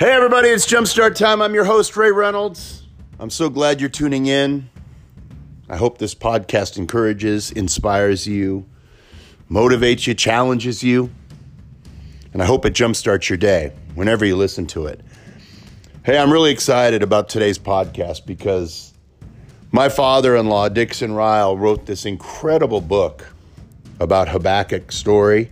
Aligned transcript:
Hey, 0.00 0.12
everybody, 0.12 0.48
it's 0.48 0.66
Jumpstart 0.66 1.14
Time. 1.14 1.42
I'm 1.42 1.52
your 1.52 1.66
host, 1.66 1.94
Ray 1.94 2.10
Reynolds. 2.10 2.84
I'm 3.18 3.28
so 3.28 3.50
glad 3.50 3.82
you're 3.82 3.90
tuning 3.90 4.24
in. 4.24 4.70
I 5.68 5.76
hope 5.76 5.98
this 5.98 6.14
podcast 6.14 6.78
encourages, 6.78 7.50
inspires 7.50 8.26
you, 8.26 8.64
motivates 9.50 10.06
you, 10.06 10.14
challenges 10.14 10.82
you, 10.82 11.10
and 12.32 12.42
I 12.42 12.46
hope 12.46 12.64
it 12.64 12.72
jumpstarts 12.72 13.28
your 13.28 13.36
day 13.36 13.74
whenever 13.94 14.24
you 14.24 14.36
listen 14.36 14.66
to 14.68 14.86
it. 14.86 15.02
Hey, 16.02 16.16
I'm 16.16 16.32
really 16.32 16.50
excited 16.50 17.02
about 17.02 17.28
today's 17.28 17.58
podcast 17.58 18.24
because 18.24 18.94
my 19.70 19.90
father 19.90 20.34
in 20.34 20.48
law, 20.48 20.70
Dixon 20.70 21.12
Ryle, 21.12 21.58
wrote 21.58 21.84
this 21.84 22.06
incredible 22.06 22.80
book 22.80 23.34
about 24.00 24.28
Habakkuk's 24.28 24.96
story. 24.96 25.50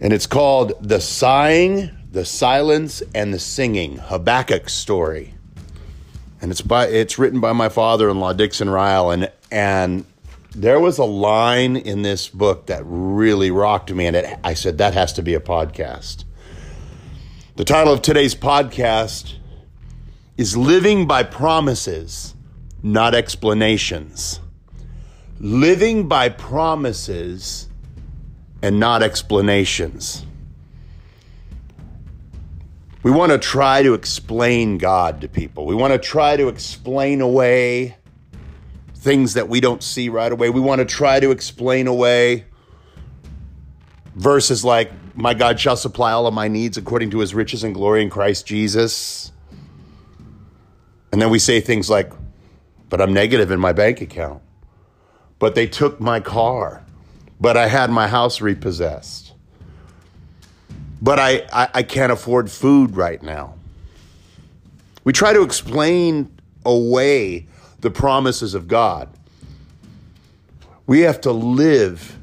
And 0.00 0.14
it's 0.14 0.26
called 0.26 0.72
The 0.80 0.98
Sighing 0.98 1.90
the 2.10 2.24
Silence 2.24 3.02
and 3.14 3.34
the 3.34 3.38
Singing, 3.38 3.96
Habakkuk 3.96 4.68
story. 4.68 5.34
And 6.40 6.50
it's 6.50 6.62
by 6.62 6.86
it's 6.86 7.18
written 7.18 7.40
by 7.40 7.52
my 7.52 7.68
father-in-law 7.68 8.34
Dixon 8.34 8.70
Ryle 8.70 9.10
and 9.10 9.30
and 9.50 10.04
there 10.54 10.80
was 10.80 10.98
a 10.98 11.04
line 11.04 11.76
in 11.76 12.02
this 12.02 12.28
book 12.28 12.66
that 12.66 12.82
really 12.84 13.50
rocked 13.50 13.92
me 13.92 14.06
and 14.06 14.16
it, 14.16 14.38
I 14.42 14.54
said 14.54 14.78
that 14.78 14.94
has 14.94 15.12
to 15.14 15.22
be 15.22 15.34
a 15.34 15.40
podcast. 15.40 16.24
The 17.56 17.64
title 17.64 17.92
of 17.92 18.02
today's 18.02 18.34
podcast 18.34 19.34
is 20.36 20.56
Living 20.56 21.06
by 21.06 21.24
Promises, 21.24 22.34
Not 22.82 23.14
Explanations. 23.14 24.40
Living 25.40 26.08
by 26.08 26.28
promises 26.28 27.68
and 28.62 28.78
not 28.80 29.02
explanations. 29.02 30.24
We 33.02 33.12
want 33.12 33.30
to 33.30 33.38
try 33.38 33.82
to 33.82 33.94
explain 33.94 34.76
God 34.78 35.20
to 35.20 35.28
people. 35.28 35.66
We 35.66 35.74
want 35.74 35.92
to 35.92 35.98
try 35.98 36.36
to 36.36 36.48
explain 36.48 37.20
away 37.20 37.96
things 38.94 39.34
that 39.34 39.48
we 39.48 39.60
don't 39.60 39.82
see 39.82 40.08
right 40.08 40.30
away. 40.30 40.50
We 40.50 40.60
want 40.60 40.80
to 40.80 40.84
try 40.84 41.20
to 41.20 41.30
explain 41.30 41.86
away 41.86 42.46
verses 44.16 44.64
like, 44.64 44.90
My 45.14 45.32
God 45.32 45.60
shall 45.60 45.76
supply 45.76 46.10
all 46.10 46.26
of 46.26 46.34
my 46.34 46.48
needs 46.48 46.76
according 46.76 47.10
to 47.10 47.20
his 47.20 47.34
riches 47.34 47.62
and 47.62 47.72
glory 47.72 48.02
in 48.02 48.10
Christ 48.10 48.46
Jesus. 48.46 49.30
And 51.12 51.22
then 51.22 51.30
we 51.30 51.38
say 51.38 51.60
things 51.60 51.88
like, 51.88 52.12
But 52.88 53.00
I'm 53.00 53.12
negative 53.12 53.52
in 53.52 53.60
my 53.60 53.72
bank 53.72 54.00
account. 54.00 54.42
But 55.38 55.54
they 55.54 55.68
took 55.68 56.00
my 56.00 56.18
car. 56.18 56.84
But 57.40 57.56
I 57.56 57.68
had 57.68 57.90
my 57.90 58.08
house 58.08 58.40
repossessed 58.40 59.34
but 61.00 61.18
I, 61.18 61.46
I, 61.52 61.68
I 61.74 61.82
can't 61.82 62.12
afford 62.12 62.50
food 62.50 62.96
right 62.96 63.22
now. 63.22 63.54
We 65.04 65.12
try 65.12 65.32
to 65.32 65.42
explain 65.42 66.30
away 66.64 67.46
the 67.80 67.90
promises 67.90 68.54
of 68.54 68.68
God. 68.68 69.08
We 70.86 71.00
have 71.00 71.20
to 71.22 71.32
live 71.32 72.18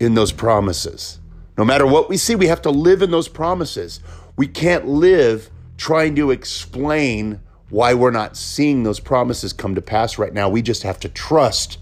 in 0.00 0.14
those 0.14 0.32
promises. 0.32 1.18
No 1.58 1.64
matter 1.64 1.86
what 1.86 2.08
we 2.08 2.16
see, 2.16 2.34
we 2.34 2.46
have 2.46 2.62
to 2.62 2.70
live 2.70 3.02
in 3.02 3.10
those 3.10 3.28
promises. 3.28 4.00
We 4.36 4.46
can't 4.46 4.86
live 4.86 5.50
trying 5.76 6.14
to 6.16 6.30
explain 6.30 7.40
why 7.70 7.94
we're 7.94 8.10
not 8.10 8.36
seeing 8.36 8.82
those 8.82 9.00
promises 9.00 9.52
come 9.52 9.74
to 9.74 9.82
pass 9.82 10.18
right 10.18 10.32
now. 10.32 10.48
We 10.48 10.62
just 10.62 10.82
have 10.82 11.00
to 11.00 11.08
trust 11.08 11.78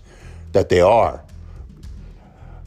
that 0.52 0.68
they 0.68 0.80
are. 0.80 1.22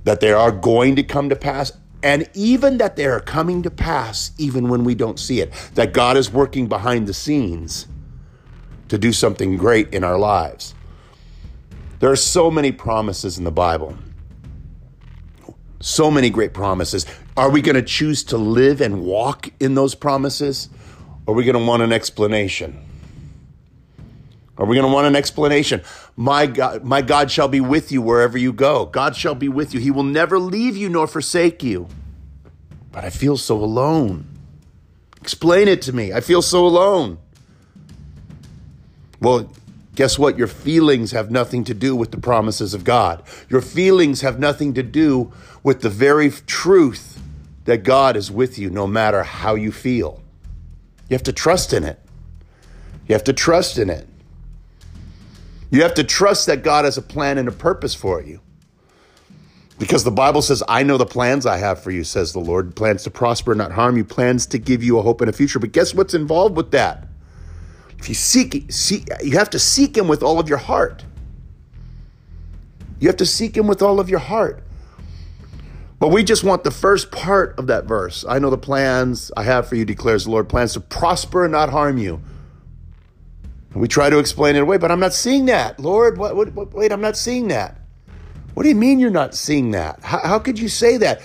That 0.04 0.20
they 0.20 0.32
are 0.32 0.52
going 0.52 0.96
to 0.96 1.04
come 1.04 1.30
to 1.30 1.36
pass 1.36 1.72
and 2.04 2.30
even 2.34 2.78
that 2.78 2.96
they 2.96 3.06
are 3.06 3.20
coming 3.20 3.64
to 3.64 3.72
pass, 3.72 4.32
even 4.38 4.70
when 4.70 4.84
we 4.84 4.96
don't 4.96 5.20
see 5.20 5.42
it, 5.42 5.52
that 5.74 5.94
God 5.94 6.16
is 6.16 6.32
working 6.32 6.68
behind 6.68 7.08
the 7.08 7.14
scenes 7.14 7.88
to 8.90 8.98
do 8.98 9.12
something 9.12 9.58
great 9.58 9.94
in 9.94 10.04
our 10.04 10.18
lives. 10.18 10.76
There 12.00 12.12
are 12.12 12.16
so 12.16 12.52
many 12.52 12.72
promises 12.72 13.38
in 13.38 13.44
the 13.44 13.52
Bible. 13.52 13.98
So 15.80 16.12
many 16.12 16.30
great 16.30 16.54
promises. 16.54 17.06
Are 17.36 17.50
we 17.50 17.62
going 17.62 17.76
to 17.76 17.82
choose 17.82 18.24
to 18.26 18.38
live 18.38 18.82
and 18.82 19.02
walk 19.04 19.50
in 19.60 19.76
those 19.76 19.96
promises? 19.96 20.70
Or 21.26 21.34
are 21.34 21.38
we 21.38 21.44
going 21.44 21.58
to 21.58 21.64
want 21.64 21.84
an 21.84 21.92
explanation? 21.92 22.87
Are 24.58 24.66
we 24.66 24.76
going 24.76 24.88
to 24.88 24.94
want 24.94 25.08
an 25.08 25.16
explanation? 25.16 25.84
My 26.16 26.48
God, 26.48 26.84
my 26.84 27.02
God 27.02 27.30
shall 27.30 27.48
be 27.48 27.62
with 27.62 27.92
you 27.92 28.02
wherever 28.02 28.38
you 28.38 28.52
go. 28.52 28.88
God 28.88 29.16
shall 29.16 29.36
be 29.36 29.50
with 29.50 29.74
you. 29.74 29.80
He 29.80 29.92
will 29.92 30.04
never 30.04 30.40
leave 30.40 30.76
you 30.76 30.90
nor 30.90 31.06
forsake 31.06 31.62
you. 31.62 31.88
But 32.92 33.06
I 33.06 33.12
feel 33.12 33.38
so 33.38 33.58
alone. 33.58 34.28
Explain 35.22 35.68
it 35.68 35.82
to 35.84 35.94
me. 35.94 36.12
I 36.12 36.22
feel 36.22 36.42
so 36.42 36.66
alone. 36.66 37.20
Well, 39.20 39.52
guess 39.94 40.18
what? 40.18 40.38
Your 40.38 40.48
feelings 40.48 41.12
have 41.12 41.30
nothing 41.30 41.64
to 41.66 41.76
do 41.76 41.96
with 41.96 42.12
the 42.12 42.20
promises 42.20 42.74
of 42.74 42.84
God. 42.84 43.22
Your 43.50 43.62
feelings 43.62 44.22
have 44.22 44.40
nothing 44.40 44.74
to 44.74 44.84
do 44.84 45.32
with 45.62 45.82
the 45.82 45.90
very 45.90 46.32
truth 46.32 47.22
that 47.66 47.84
God 47.84 48.16
is 48.16 48.32
with 48.32 48.58
you 48.58 48.70
no 48.72 48.88
matter 48.88 49.22
how 49.24 49.54
you 49.54 49.72
feel. 49.72 50.24
You 51.10 51.14
have 51.14 51.24
to 51.24 51.34
trust 51.34 51.74
in 51.74 51.84
it. 51.84 52.00
You 53.08 53.14
have 53.14 53.24
to 53.26 53.34
trust 53.34 53.78
in 53.78 53.90
it. 53.90 54.08
You 55.70 55.82
have 55.82 55.94
to 55.96 56.04
trust 56.04 56.46
that 56.46 56.64
God 56.64 56.86
has 56.86 56.98
a 56.98 57.02
plan 57.02 57.38
and 57.38 57.48
a 57.48 57.52
purpose 57.52 57.94
for 57.94 58.22
you. 58.22 58.40
Because 59.80 60.04
the 60.04 60.12
Bible 60.12 60.42
says, 60.42 60.64
I 60.68 60.84
know 60.84 60.98
the 60.98 61.06
plans 61.06 61.46
I 61.46 61.58
have 61.58 61.82
for 61.82 61.92
you, 61.92 62.04
says 62.04 62.34
the 62.34 62.40
Lord. 62.40 62.76
Plans 62.76 63.04
to 63.04 63.12
prosper, 63.12 63.54
not 63.54 63.72
harm 63.72 63.96
you, 63.98 64.04
plans 64.04 64.48
to 64.48 64.58
give 64.58 64.84
you 64.84 64.98
a 64.98 65.02
hope 65.02 65.22
and 65.22 65.30
a 65.30 65.34
future. 65.34 65.60
But 65.60 65.72
guess 65.72 65.94
what's 65.94 66.14
involved 66.14 66.56
with 66.56 66.72
that? 66.72 67.08
If 68.00 68.10
you 68.10 68.16
seek, 68.16 68.72
seek 68.72 69.08
you 69.24 69.38
have 69.38 69.50
to 69.52 69.60
seek 69.60 69.96
him 69.96 70.08
with 70.08 70.24
all 70.24 70.40
of 70.40 70.50
your 70.50 70.58
heart. 70.58 71.04
You 73.00 73.08
have 73.08 73.18
to 73.18 73.26
seek 73.26 73.56
him 73.56 73.68
with 73.68 73.82
all 73.82 74.00
of 74.00 74.10
your 74.10 74.20
heart. 74.20 74.64
But 76.00 76.10
we 76.10 76.24
just 76.24 76.44
want 76.44 76.64
the 76.64 76.72
first 76.72 77.12
part 77.12 77.58
of 77.60 77.68
that 77.68 77.86
verse. 77.86 78.24
I 78.28 78.40
know 78.40 78.50
the 78.50 78.58
plans 78.58 79.32
I 79.36 79.44
have 79.44 79.68
for 79.68 79.76
you, 79.76 79.86
declares 79.86 80.26
the 80.26 80.32
Lord, 80.32 80.48
plans 80.50 80.74
to 80.74 80.80
prosper 80.80 81.44
and 81.44 81.52
not 81.52 81.70
harm 81.70 81.98
you 81.98 82.22
we 83.74 83.88
try 83.88 84.10
to 84.10 84.20
explain 84.20 84.56
it 84.56 84.62
away, 84.62 84.78
but 84.78 84.92
I'm 84.92 85.00
not 85.00 85.14
seeing 85.14 85.46
that. 85.46 85.80
Lord, 85.80 86.18
what, 86.18 86.36
what, 86.36 86.54
what, 86.54 86.74
wait, 86.74 86.92
I'm 86.92 87.02
not 87.02 87.18
seeing 87.18 87.50
that. 87.50 87.80
What 88.54 88.64
do 88.64 88.70
you 88.70 88.76
mean 88.76 89.00
you're 89.00 89.12
not 89.12 89.36
seeing 89.36 89.72
that? 89.72 90.00
How, 90.02 90.20
how 90.20 90.40
could 90.40 90.58
you 90.58 90.70
say 90.70 90.98
that? 90.98 91.22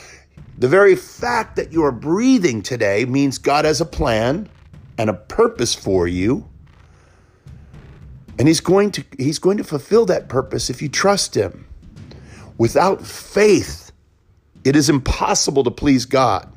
The 0.59 0.69
very 0.69 0.97
fact 0.97 1.57
that 1.57 1.73
you 1.73 1.83
are 1.85 1.93
breathing 1.93 2.63
today 2.63 3.05
means 3.05 3.39
God 3.39 3.65
has 3.65 3.81
a 3.81 3.87
plan 3.87 4.49
and 4.99 5.09
a 5.09 5.15
purpose 5.15 5.75
for 5.75 6.07
you. 6.07 6.47
And 8.39 8.49
he's 8.49 8.61
going 8.61 8.91
to 8.93 9.05
he's 9.19 9.39
going 9.39 9.57
to 9.59 9.65
fulfill 9.65 10.07
that 10.07 10.29
purpose 10.29 10.69
if 10.69 10.83
you 10.83 10.89
trust 10.89 11.35
him. 11.35 11.67
Without 12.59 13.07
faith, 13.07 13.93
it 14.65 14.77
is 14.77 14.89
impossible 14.89 15.65
to 15.65 15.71
please 15.71 16.05
God. 16.05 16.52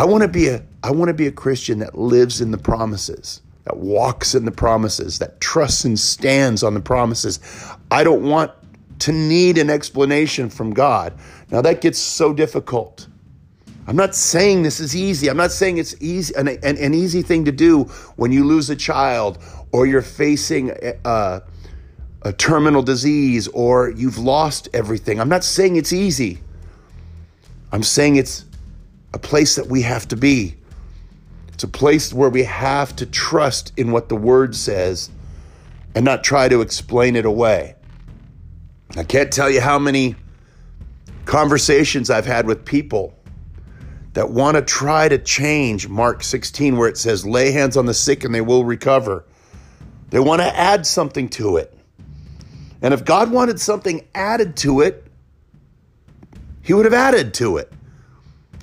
I 0.00 0.04
want 0.04 0.22
to 0.22 0.28
be 0.28 0.48
a 0.48 0.62
I 0.82 0.92
want 0.92 1.10
to 1.10 1.14
be 1.14 1.26
a 1.26 1.30
Christian 1.30 1.80
that 1.80 1.94
lives 1.94 2.40
in 2.40 2.52
the 2.52 2.56
promises, 2.56 3.42
that 3.64 3.76
walks 3.76 4.34
in 4.34 4.46
the 4.46 4.50
promises, 4.50 5.18
that 5.18 5.38
trusts 5.42 5.84
and 5.84 5.98
stands 5.98 6.62
on 6.62 6.72
the 6.72 6.80
promises. 6.80 7.38
I 7.90 8.02
don't 8.02 8.22
want 8.22 8.50
to 9.00 9.12
need 9.12 9.58
an 9.58 9.68
explanation 9.68 10.48
from 10.48 10.72
God. 10.72 11.12
Now 11.50 11.60
that 11.60 11.82
gets 11.82 11.98
so 11.98 12.32
difficult. 12.32 13.08
I'm 13.86 13.94
not 13.94 14.14
saying 14.14 14.62
this 14.62 14.80
is 14.80 14.96
easy. 14.96 15.28
I'm 15.28 15.36
not 15.36 15.52
saying 15.52 15.76
it's 15.76 15.94
easy 16.00 16.34
an, 16.34 16.48
an, 16.48 16.78
an 16.78 16.94
easy 16.94 17.20
thing 17.20 17.44
to 17.44 17.52
do 17.52 17.84
when 18.16 18.32
you 18.32 18.46
lose 18.46 18.70
a 18.70 18.76
child 18.76 19.36
or 19.70 19.84
you're 19.84 20.00
facing 20.00 20.70
a, 21.04 21.42
a 22.22 22.32
terminal 22.32 22.82
disease 22.82 23.48
or 23.48 23.90
you've 23.90 24.16
lost 24.16 24.66
everything. 24.72 25.20
I'm 25.20 25.28
not 25.28 25.44
saying 25.44 25.76
it's 25.76 25.92
easy. 25.92 26.38
I'm 27.70 27.82
saying 27.82 28.16
it's 28.16 28.46
a 29.12 29.18
place 29.18 29.56
that 29.56 29.66
we 29.66 29.82
have 29.82 30.06
to 30.08 30.16
be. 30.16 30.56
It's 31.48 31.64
a 31.64 31.68
place 31.68 32.12
where 32.12 32.30
we 32.30 32.44
have 32.44 32.96
to 32.96 33.06
trust 33.06 33.72
in 33.76 33.92
what 33.92 34.08
the 34.08 34.16
word 34.16 34.54
says 34.56 35.10
and 35.94 36.04
not 36.04 36.24
try 36.24 36.48
to 36.48 36.60
explain 36.60 37.16
it 37.16 37.24
away. 37.24 37.74
I 38.96 39.04
can't 39.04 39.32
tell 39.32 39.50
you 39.50 39.60
how 39.60 39.78
many 39.78 40.16
conversations 41.24 42.10
I've 42.10 42.26
had 42.26 42.46
with 42.46 42.64
people 42.64 43.16
that 44.14 44.30
want 44.30 44.56
to 44.56 44.62
try 44.62 45.08
to 45.08 45.18
change 45.18 45.88
Mark 45.88 46.22
16, 46.24 46.76
where 46.76 46.88
it 46.88 46.96
says, 46.96 47.24
lay 47.24 47.52
hands 47.52 47.76
on 47.76 47.86
the 47.86 47.94
sick 47.94 48.24
and 48.24 48.34
they 48.34 48.40
will 48.40 48.64
recover. 48.64 49.24
They 50.10 50.18
want 50.18 50.42
to 50.42 50.56
add 50.56 50.86
something 50.86 51.28
to 51.30 51.56
it. 51.56 51.76
And 52.82 52.92
if 52.92 53.04
God 53.04 53.30
wanted 53.30 53.60
something 53.60 54.06
added 54.14 54.56
to 54.58 54.80
it, 54.80 55.06
He 56.62 56.72
would 56.72 56.84
have 56.84 56.94
added 56.94 57.34
to 57.34 57.58
it. 57.58 57.72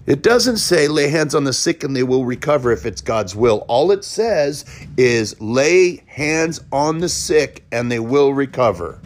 It 0.08 0.24
doesn't 0.24 0.58
say 0.58 0.88
lay 0.88 1.10
hands 1.10 1.36
on 1.36 1.44
the 1.44 1.52
sick 1.52 1.84
and 1.84 1.94
they 1.94 2.04
will 2.04 2.24
recover 2.24 2.72
if 2.72 2.86
it's 2.86 3.02
God's 3.02 3.36
will. 3.36 3.66
All 3.68 3.92
it 3.92 4.06
says 4.06 4.64
is 4.96 5.40
lay 5.42 6.02
hands 6.08 6.62
on 6.72 7.00
the 7.00 7.10
sick 7.10 7.66
and 7.74 7.92
they 7.92 8.00
will 8.00 8.34
recover. 8.34 9.02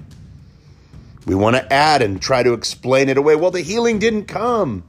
We 1.25 1.33
want 1.33 1.55
to 1.55 1.73
add 1.73 2.03
and 2.03 2.21
try 2.21 2.43
to 2.43 2.53
explain 2.53 3.09
it 3.09 3.17
away. 3.17 3.35
Well, 3.35 3.49
the 3.49 3.61
healing 3.61 3.97
didn't 3.97 4.25
come. 4.25 4.83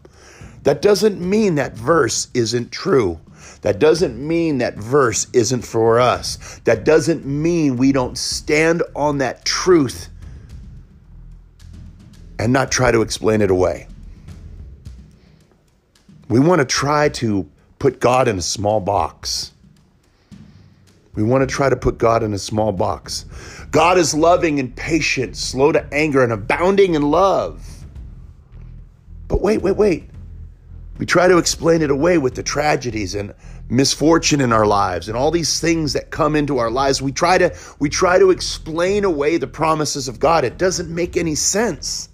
That 0.65 0.83
doesn't 0.83 1.19
mean 1.19 1.55
that 1.55 1.75
verse 1.75 2.29
isn't 2.35 2.71
true. 2.71 3.19
That 3.63 3.79
doesn't 3.79 4.19
mean 4.19 4.59
that 4.59 4.75
verse 4.75 5.29
isn't 5.33 5.63
for 5.63 5.99
us. 5.99 6.61
That 6.65 6.85
doesn't 6.85 7.25
mean 7.25 7.79
we 7.79 7.91
don't 7.91 8.19
stand 8.19 8.83
on 8.95 9.19
that 9.19 9.47
truth 9.47 10.11
and 12.39 12.53
not 12.53 12.71
try 12.71 12.91
to 12.91 13.01
explain 13.01 13.41
it 13.41 13.51
away. 13.51 13.87
We 16.33 16.41
want 16.41 16.61
to 16.61 16.65
try 16.65 17.11
to 17.11 17.47
put 17.79 18.01
God 18.01 18.27
in 18.27 18.39
a 18.39 18.43
small 18.43 18.81
box. 18.81 19.53
We 21.15 21.23
want 21.23 21.47
to 21.47 21.55
try 21.55 21.69
to 21.69 21.77
put 21.77 21.99
God 21.99 22.23
in 22.23 22.33
a 22.33 22.39
small 22.39 22.73
box. 22.73 23.27
God 23.71 23.99
is 23.99 24.15
loving 24.15 24.59
and 24.59 24.75
patient, 24.75 25.37
slow 25.37 25.73
to 25.73 25.87
anger, 25.93 26.25
and 26.25 26.33
abounding 26.33 26.95
in 26.95 27.03
love. 27.03 27.63
But 29.29 29.43
wait, 29.43 29.61
wait, 29.61 29.77
wait. 29.77 30.09
We 30.97 31.05
try 31.05 31.29
to 31.29 31.37
explain 31.37 31.83
it 31.83 31.91
away 31.91 32.17
with 32.17 32.35
the 32.35 32.43
tragedies 32.43 33.15
and 33.15 33.35
misfortune 33.69 34.41
in 34.41 34.55
our 34.55 34.65
lives 34.65 35.09
and 35.09 35.19
all 35.19 35.33
these 35.33 35.61
things 35.61 35.93
that 35.93 36.11
come 36.11 36.35
into 36.35 36.57
our 36.57 36.71
lives. 36.71 37.03
We 37.03 37.13
try 37.13 37.37
to 37.37 37.55
we 37.79 37.91
try 37.91 38.19
to 38.19 38.31
explain 38.31 39.05
away 39.05 39.37
the 39.37 39.49
promises 39.49 40.09
of 40.09 40.19
God. 40.19 40.45
It 40.45 40.57
doesn't 40.57 40.89
make 40.89 41.19
any 41.19 41.35
sense. 41.35 42.09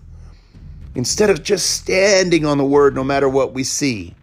Instead 0.99 1.31
of 1.31 1.45
just 1.45 1.71
standing 1.71 2.45
on 2.45 2.59
the 2.59 2.65
word 2.65 2.93
no 2.93 3.05
matter 3.05 3.29
what 3.29 3.55
we 3.55 3.63
see. 3.63 4.17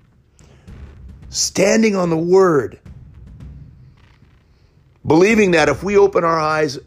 Standing 1.29 1.95
on 1.95 2.09
the 2.09 2.17
word. 2.17 2.77
Believing 5.07 5.51
that 5.51 5.69
if 5.69 5.83
we 5.83 5.95
open 5.95 6.25
our 6.25 6.37
eyes 6.37 6.77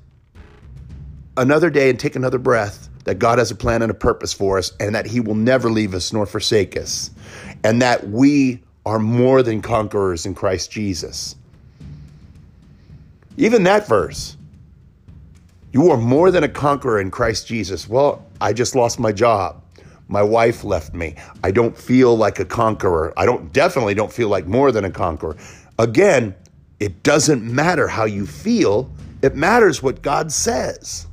another 1.38 1.70
day 1.70 1.88
and 1.88 1.98
take 1.98 2.16
another 2.16 2.36
breath, 2.36 2.90
that 3.04 3.14
God 3.18 3.38
has 3.38 3.50
a 3.50 3.54
plan 3.54 3.80
and 3.80 3.90
a 3.90 3.94
purpose 3.94 4.30
for 4.30 4.58
us 4.58 4.72
and 4.78 4.94
that 4.94 5.06
he 5.06 5.20
will 5.20 5.34
never 5.34 5.70
leave 5.70 5.94
us 5.94 6.12
nor 6.12 6.26
forsake 6.26 6.76
us 6.76 7.10
and 7.64 7.80
that 7.80 8.10
we 8.10 8.62
are 8.84 8.98
more 8.98 9.42
than 9.42 9.62
conquerors 9.62 10.26
in 10.26 10.34
Christ 10.34 10.70
Jesus. 10.70 11.34
Even 13.38 13.62
that 13.62 13.88
verse, 13.88 14.36
you 15.72 15.90
are 15.90 15.96
more 15.96 16.30
than 16.30 16.44
a 16.44 16.48
conqueror 16.48 17.00
in 17.00 17.10
Christ 17.10 17.46
Jesus. 17.46 17.88
Well, 17.88 18.26
I 18.38 18.52
just 18.52 18.74
lost 18.74 19.00
my 19.00 19.12
job. 19.12 19.62
My 20.08 20.22
wife 20.22 20.64
left 20.64 20.94
me. 20.94 21.16
I 21.44 21.50
don't 21.50 21.76
feel 21.76 22.16
like 22.16 22.38
a 22.40 22.44
conqueror. 22.44 23.12
I 23.16 23.26
don't 23.26 23.52
definitely 23.52 23.94
don't 23.94 24.12
feel 24.12 24.28
like 24.28 24.46
more 24.46 24.72
than 24.72 24.84
a 24.84 24.90
conqueror. 24.90 25.36
Again, 25.78 26.34
it 26.80 27.02
doesn't 27.02 27.42
matter 27.42 27.86
how 27.88 28.04
you 28.04 28.26
feel. 28.26 28.90
It 29.20 29.36
matters 29.36 29.82
what 29.82 30.00
God 30.00 30.32
says. 30.32 31.06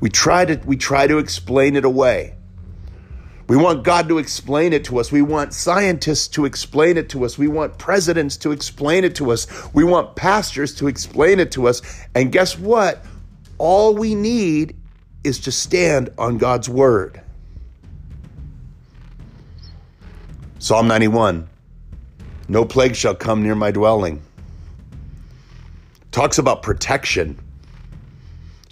We 0.00 0.10
try 0.10 0.44
to 0.44 0.60
we 0.66 0.76
try 0.76 1.06
to 1.06 1.18
explain 1.18 1.76
it 1.76 1.84
away. 1.84 2.34
We 3.48 3.56
want 3.56 3.82
God 3.82 4.08
to 4.08 4.18
explain 4.18 4.74
it 4.74 4.84
to 4.84 4.98
us. 4.98 5.10
We 5.10 5.22
want 5.22 5.54
scientists 5.54 6.28
to 6.28 6.44
explain 6.44 6.98
it 6.98 7.08
to 7.10 7.24
us. 7.24 7.38
We 7.38 7.48
want 7.48 7.78
presidents 7.78 8.36
to 8.38 8.52
explain 8.52 9.04
it 9.04 9.14
to 9.16 9.30
us. 9.32 9.46
We 9.72 9.84
want 9.84 10.16
pastors 10.16 10.74
to 10.76 10.86
explain 10.86 11.40
it 11.40 11.50
to 11.52 11.66
us. 11.66 11.80
And 12.14 12.30
guess 12.30 12.58
what? 12.58 13.04
All 13.56 13.94
we 13.94 14.14
need 14.14 14.76
is 15.24 15.40
to 15.40 15.52
stand 15.52 16.10
on 16.18 16.36
God's 16.36 16.68
word. 16.68 17.22
Psalm 20.58 20.88
91 20.88 21.48
No 22.48 22.64
plague 22.64 22.96
shall 22.96 23.14
come 23.14 23.42
near 23.42 23.54
my 23.54 23.70
dwelling. 23.70 24.22
Talks 26.10 26.38
about 26.38 26.62
protection 26.62 27.38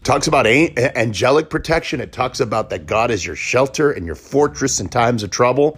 talks 0.06 0.28
about 0.28 0.46
angelic 0.46 1.50
protection. 1.50 2.00
It 2.00 2.12
talks 2.12 2.38
about 2.38 2.70
that 2.70 2.86
God 2.86 3.10
is 3.10 3.26
your 3.26 3.34
shelter 3.34 3.90
and 3.90 4.06
your 4.06 4.14
fortress 4.14 4.78
in 4.78 4.88
times 4.88 5.24
of 5.24 5.30
trouble. 5.30 5.76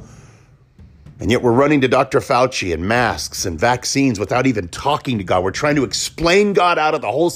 And 1.19 1.31
yet 1.31 1.43
we're 1.43 1.53
running 1.53 1.81
to 1.81 1.89
Dr. 1.89 2.21
Fauci 2.21 2.75
and 2.75 2.87
masks 2.87 3.47
and 3.47 3.59
vaccines 3.59 4.21
without 4.21 4.47
even 4.47 4.69
talking 4.69 5.17
to 5.17 5.25
God. 5.25 5.43
We're 5.43 5.51
trying 5.51 5.77
to 5.77 5.85
explain 5.85 6.53
God 6.53 6.79
out 6.79 6.95
of 6.95 7.01
the 7.01 7.11
whole 7.11 7.33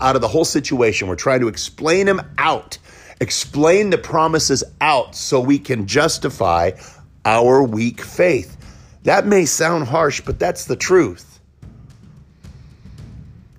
out 0.00 0.14
of 0.14 0.22
the 0.22 0.28
whole 0.28 0.44
situation. 0.44 1.08
We're 1.08 1.16
trying 1.16 1.40
to 1.40 1.48
explain 1.48 2.06
him 2.06 2.20
out. 2.38 2.78
Explain 3.20 3.90
the 3.90 3.98
promises 3.98 4.62
out 4.80 5.16
so 5.16 5.40
we 5.40 5.58
can 5.58 5.86
justify 5.88 6.70
our 7.24 7.62
weak 7.62 8.00
faith. 8.00 8.56
That 9.04 9.26
may 9.26 9.44
sound 9.46 9.86
harsh, 9.86 10.20
but 10.20 10.38
that's 10.38 10.66
the 10.66 10.76
truth. 10.76 11.30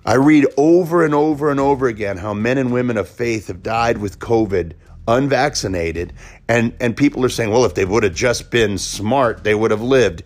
I 0.04 0.14
read 0.14 0.46
over 0.56 1.04
and 1.04 1.14
over 1.14 1.50
and 1.50 1.60
over 1.60 1.86
again 1.86 2.16
how 2.16 2.34
men 2.34 2.58
and 2.58 2.72
women 2.72 2.96
of 2.96 3.08
faith 3.08 3.46
have 3.46 3.62
died 3.62 3.98
with 3.98 4.18
COVID 4.18 4.72
unvaccinated 5.08 6.12
and 6.48 6.72
and 6.80 6.96
people 6.96 7.24
are 7.24 7.28
saying 7.28 7.50
well 7.50 7.64
if 7.64 7.74
they 7.74 7.84
would 7.84 8.04
have 8.04 8.14
just 8.14 8.52
been 8.52 8.78
smart 8.78 9.42
they 9.44 9.54
would 9.54 9.70
have 9.70 9.82
lived. 9.82 10.22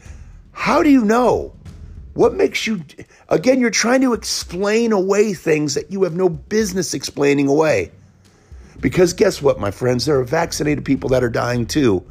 How 0.52 0.82
do 0.82 0.90
you 0.90 1.04
know? 1.04 1.54
What 2.14 2.34
makes 2.34 2.66
you 2.66 2.82
again 3.28 3.60
you're 3.60 3.70
trying 3.70 4.00
to 4.02 4.14
explain 4.14 4.92
away 4.92 5.34
things 5.34 5.74
that 5.74 5.90
you 5.90 6.04
have 6.04 6.14
no 6.14 6.30
business 6.30 6.94
explaining 6.94 7.48
away. 7.48 7.90
Because 8.80 9.12
guess 9.12 9.42
what 9.42 9.58
my 9.58 9.70
friends? 9.70 10.06
There 10.06 10.18
are 10.18 10.24
vaccinated 10.24 10.84
people 10.84 11.10
that 11.10 11.24
are 11.24 11.30
dying 11.30 11.66
too 11.66 12.04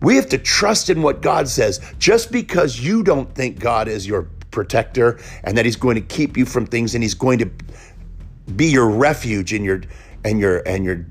we 0.00 0.16
have 0.16 0.28
to 0.30 0.38
trust 0.38 0.90
in 0.90 1.02
what 1.02 1.22
God 1.22 1.48
says. 1.48 1.80
Just 1.98 2.30
because 2.30 2.78
you 2.78 3.02
don't 3.02 3.32
think 3.34 3.58
God 3.58 3.88
is 3.88 4.06
your 4.06 4.28
protector 4.50 5.18
and 5.44 5.56
that 5.56 5.64
he's 5.64 5.76
going 5.76 5.96
to 5.96 6.00
keep 6.00 6.36
you 6.36 6.46
from 6.46 6.66
things 6.66 6.94
and 6.94 7.04
he's 7.04 7.14
going 7.14 7.38
to 7.38 7.50
be 8.54 8.66
your 8.66 8.88
refuge 8.88 9.52
and 9.52 9.64
your 9.64 9.82
and 10.24 10.40
your 10.40 10.58
and 10.66 10.84
your 10.84 11.04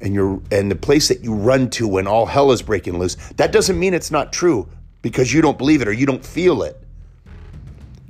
and 0.00 0.14
your 0.14 0.40
and 0.50 0.70
the 0.70 0.76
place 0.76 1.08
that 1.08 1.22
you 1.22 1.32
run 1.32 1.70
to 1.70 1.86
when 1.86 2.06
all 2.06 2.26
hell 2.26 2.50
is 2.50 2.60
breaking 2.62 2.98
loose 2.98 3.16
that 3.36 3.52
doesn't 3.52 3.78
mean 3.78 3.94
it's 3.94 4.10
not 4.10 4.32
true 4.32 4.66
because 5.02 5.32
you 5.32 5.40
don't 5.40 5.58
believe 5.58 5.80
it 5.80 5.86
or 5.86 5.92
you 5.92 6.06
don't 6.06 6.24
feel 6.24 6.62
it. 6.62 6.82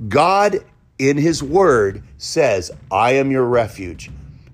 God 0.07 0.63
in 0.97 1.17
his 1.17 1.41
word 1.41 2.03
says 2.17 2.71
i 2.91 3.11
am 3.11 3.31
your 3.31 3.45
refuge 3.45 4.09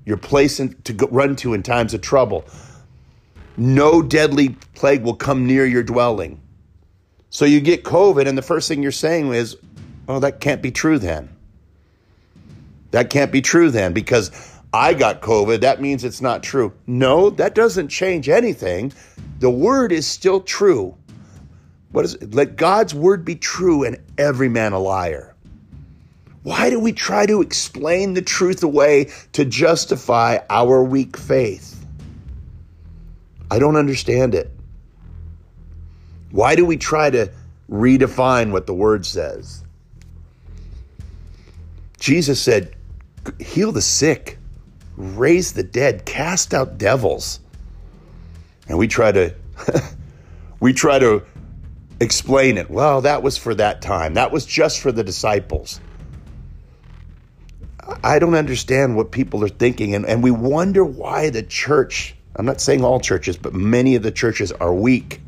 your 0.06 0.18
place 0.18 0.60
in, 0.60 0.74
to 0.84 0.94
go, 0.94 1.08
run 1.08 1.36
to 1.36 1.54
in 1.54 1.64
times 1.64 1.94
of 1.94 2.02
trouble 2.02 2.46
no 3.58 4.02
deadly 4.02 4.50
plague 4.74 5.04
will 5.04 5.16
come 5.16 5.46
near 5.46 5.66
your 5.66 5.84
dwelling 5.84 6.40
so 7.30 7.46
you 7.46 7.60
get 7.60 7.84
covid 7.84 8.28
and 8.28 8.38
the 8.38 8.42
first 8.42 8.68
thing 8.68 8.82
you're 8.82 8.92
saying 8.92 9.34
is 9.34 9.58
Oh, 10.08 10.20
that 10.20 10.40
can't 10.40 10.62
be 10.62 10.72
true 10.72 11.00
then. 11.00 11.30
That 12.92 13.10
can't 13.10 13.32
be 13.32 13.42
true 13.42 13.72
then 13.72 13.94
because 13.94 14.32
I 14.74 14.94
got 14.94 15.22
COVID. 15.22 15.62
That 15.62 15.82
means 15.82 16.04
it's 16.04 16.22
not 16.22 16.44
true. 16.44 16.74
No, 16.86 17.30
that 17.32 17.56
doesn't 17.56 17.90
change 17.90 18.30
anything. 18.30 18.94
The 19.40 19.50
word 19.50 19.92
is 19.92 20.06
still 20.06 20.42
true. 20.42 20.96
What 21.92 22.06
is 22.06 22.16
it? 22.16 22.34
Let 22.34 22.56
God's 22.56 22.94
word 22.94 23.26
be 23.26 23.36
true 23.36 23.84
and 23.84 23.98
every 24.18 24.50
man 24.50 24.74
a 24.74 24.80
liar. 24.80 25.34
Why 26.44 26.70
do 26.70 26.80
we 26.80 26.94
try 26.94 27.26
to 27.26 27.42
explain 27.42 28.14
the 28.14 28.22
truth 28.22 28.62
away 28.64 29.10
to 29.34 29.46
justify 29.46 30.40
our 30.50 30.84
weak 30.84 31.18
faith? 31.18 31.75
I 33.56 33.60
don't 33.60 33.78
understand 33.78 34.36
it. 34.36 34.52
Why 36.32 36.56
do 36.56 36.66
we 36.66 36.76
try 36.76 37.10
to 37.10 37.32
redefine 37.72 38.52
what 38.52 38.68
the 38.68 38.74
word 38.74 39.06
says? 39.06 39.64
Jesus 41.98 42.42
said, 42.42 42.76
Heal 43.40 43.72
the 43.72 43.82
sick, 43.82 44.40
raise 44.98 45.54
the 45.54 45.64
dead, 45.64 46.06
cast 46.06 46.54
out 46.54 46.78
devils. 46.78 47.40
And 48.68 48.78
we 48.78 48.90
try 48.90 49.14
to 49.14 49.34
we 50.60 50.74
try 50.74 51.00
to 51.00 51.24
explain 52.02 52.58
it. 52.58 52.70
Well, 52.70 53.00
that 53.04 53.24
was 53.24 53.38
for 53.38 53.56
that 53.56 53.82
time. 53.82 54.16
That 54.16 54.34
was 54.34 54.46
just 54.46 54.82
for 54.82 54.92
the 54.92 55.02
disciples. 55.02 55.80
I 58.04 58.20
don't 58.20 58.36
understand 58.36 58.98
what 58.98 59.12
people 59.12 59.46
are 59.46 59.48
thinking 59.48 59.96
and, 59.96 60.06
and 60.06 60.22
we 60.22 60.32
wonder 60.32 60.84
why 60.84 61.30
the 61.30 61.44
church, 61.44 62.15
I'm 62.36 62.46
not 62.46 62.60
saying 62.62 62.84
all 62.84 63.00
churches, 63.00 63.38
but 63.38 63.54
many 63.54 63.96
of 63.96 64.04
the 64.04 64.12
churches 64.12 64.52
are 64.52 64.74
weak 64.74 65.22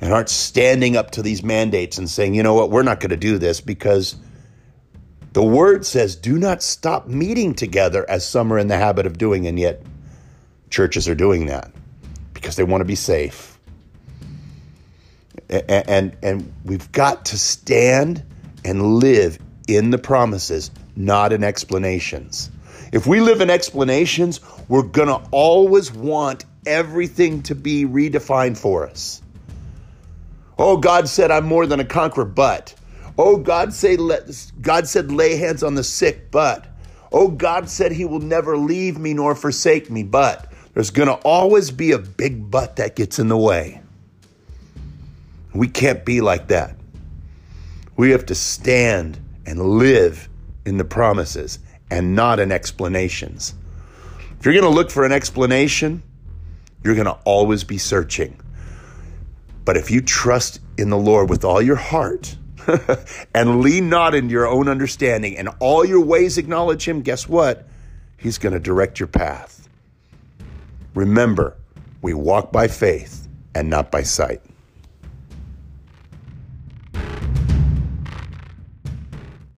and 0.00 0.12
aren't 0.12 0.28
standing 0.28 0.96
up 0.96 1.10
to 1.12 1.22
these 1.22 1.42
mandates 1.42 1.98
and 1.98 2.08
saying, 2.08 2.34
you 2.34 2.42
know 2.42 2.54
what, 2.54 2.70
we're 2.70 2.82
not 2.82 3.00
going 3.00 3.10
to 3.10 3.16
do 3.16 3.38
this 3.38 3.60
because 3.60 4.16
the 5.32 5.42
word 5.42 5.84
says, 5.84 6.16
do 6.16 6.38
not 6.38 6.62
stop 6.62 7.06
meeting 7.06 7.54
together 7.54 8.08
as 8.08 8.26
some 8.26 8.52
are 8.52 8.58
in 8.58 8.68
the 8.68 8.76
habit 8.76 9.06
of 9.06 9.18
doing, 9.18 9.46
and 9.46 9.58
yet 9.58 9.82
churches 10.70 11.08
are 11.08 11.14
doing 11.14 11.46
that 11.46 11.70
because 12.32 12.56
they 12.56 12.64
want 12.64 12.80
to 12.80 12.86
be 12.86 12.94
safe. 12.94 13.58
And, 15.48 15.88
and, 15.88 16.16
and 16.22 16.52
we've 16.64 16.90
got 16.92 17.26
to 17.26 17.38
stand 17.38 18.24
and 18.64 18.96
live 18.96 19.38
in 19.68 19.90
the 19.90 19.98
promises, 19.98 20.70
not 20.96 21.32
in 21.32 21.44
explanations. 21.44 22.50
If 22.92 23.06
we 23.06 23.20
live 23.20 23.40
in 23.40 23.50
explanations, 23.50 24.40
we're 24.68 24.82
going 24.82 25.08
to 25.08 25.20
always 25.30 25.92
want 25.92 26.44
everything 26.66 27.42
to 27.44 27.54
be 27.54 27.84
redefined 27.84 28.58
for 28.58 28.86
us. 28.86 29.22
Oh, 30.58 30.76
God 30.76 31.08
said, 31.08 31.30
I'm 31.30 31.46
more 31.46 31.66
than 31.66 31.80
a 31.80 31.84
conqueror, 31.84 32.24
but 32.24 32.74
Oh, 33.22 33.36
God 33.36 33.74
say 33.74 33.96
let 33.96 34.30
God 34.62 34.88
said 34.88 35.12
lay 35.12 35.36
hands 35.36 35.62
on 35.62 35.74
the 35.74 35.84
sick, 35.84 36.30
but 36.30 36.66
oh, 37.12 37.28
God 37.28 37.68
said 37.68 37.92
he 37.92 38.06
will 38.06 38.20
never 38.20 38.56
leave 38.56 38.98
me 38.98 39.12
nor 39.12 39.34
forsake 39.34 39.90
me, 39.90 40.02
but 40.02 40.50
there's 40.72 40.88
going 40.88 41.08
to 41.08 41.16
always 41.16 41.70
be 41.70 41.92
a 41.92 41.98
big 41.98 42.50
but 42.50 42.76
that 42.76 42.96
gets 42.96 43.18
in 43.18 43.28
the 43.28 43.36
way. 43.36 43.82
We 45.54 45.68
can't 45.68 46.02
be 46.02 46.22
like 46.22 46.48
that. 46.48 46.76
We 47.98 48.12
have 48.12 48.24
to 48.24 48.34
stand 48.34 49.18
and 49.44 49.60
live 49.60 50.26
in 50.64 50.78
the 50.78 50.84
promises 50.84 51.58
and 51.90 52.14
not 52.14 52.38
in 52.38 52.52
explanations. 52.52 53.54
If 54.38 54.44
you're 54.44 54.54
going 54.54 54.64
to 54.64 54.70
look 54.70 54.90
for 54.90 55.04
an 55.04 55.12
explanation, 55.12 56.02
you're 56.82 56.94
going 56.94 57.06
to 57.06 57.18
always 57.24 57.64
be 57.64 57.78
searching. 57.78 58.40
But 59.64 59.76
if 59.76 59.90
you 59.90 60.00
trust 60.00 60.60
in 60.78 60.90
the 60.90 60.96
Lord 60.96 61.28
with 61.28 61.44
all 61.44 61.60
your 61.60 61.76
heart 61.76 62.36
and 63.34 63.60
lean 63.60 63.88
not 63.88 64.14
in 64.14 64.30
your 64.30 64.46
own 64.46 64.68
understanding 64.68 65.36
and 65.36 65.50
all 65.60 65.84
your 65.84 66.00
ways 66.00 66.38
acknowledge 66.38 66.86
Him, 66.86 67.02
guess 67.02 67.28
what? 67.28 67.68
He's 68.16 68.38
going 68.38 68.52
to 68.52 68.60
direct 68.60 68.98
your 68.98 69.06
path. 69.06 69.68
Remember, 70.94 71.56
we 72.02 72.14
walk 72.14 72.52
by 72.52 72.68
faith 72.68 73.28
and 73.54 73.68
not 73.68 73.90
by 73.90 74.02
sight. 74.02 74.42